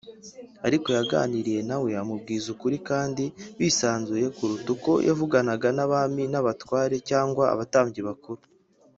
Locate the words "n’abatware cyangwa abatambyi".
6.33-8.01